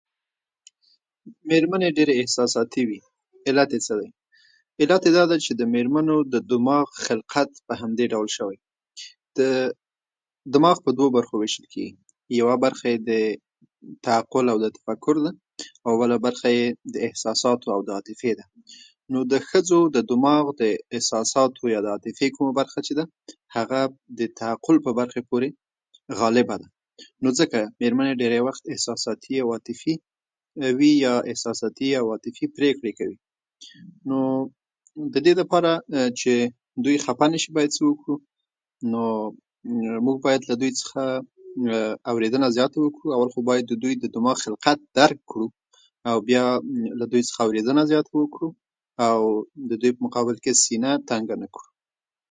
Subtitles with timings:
[1.49, 2.99] میرمنې ډېرې احساساتي وي.
[3.49, 4.09] علت یې څه دی؟
[4.81, 8.57] علت یې دا ده چې د میرمنو د دماغو خلقت په دې ډول شوی.
[9.37, 9.77] د د دماغ خلقت په دې ډول شوی.
[10.53, 11.91] د ماغ په دوو برخو ویشل کېږي؛
[12.41, 13.11] یوه برخه یې د
[14.05, 15.31] تعقل ا و د تفکر ده،
[15.85, 18.45] او بله برخه کې یې د د احساساتو او عاطفې ده.
[19.11, 20.63] نو د ښځو د دماغ د
[20.95, 23.03] احساساتو او عاطفې کومه برخه چې ده،
[23.55, 23.79] هغه
[24.19, 25.49] د تعقل په برخې پورې
[26.19, 26.67] غالبه ده.
[27.21, 28.63] نو ځکه میرمنې ډيری وخت
[29.09, 29.93] عاطفي او احساساتي
[30.61, 33.17] نه وي، او عاطفي او احساساتي پرېکړې کوي.
[34.09, 34.17] نو
[35.13, 35.71] د دې لپاره
[36.19, 36.33] چې
[36.85, 38.13] دوی خپه نه شي، نو باید څه وکو؟
[38.91, 39.01] نو
[40.05, 41.03] موږ باید له دوی څخه
[42.11, 43.03] اوريدنه زیاته وکو.
[43.13, 43.29] اول
[43.69, 45.47] د دوی دماغ خلقت درک کړو،
[46.09, 46.45] او بیا
[46.99, 48.47] له دوی څخه اوریدنه زیاته وکو،
[49.09, 49.19] او
[49.69, 51.61] د دوی په مقابل کې سینه تنګه نه کو.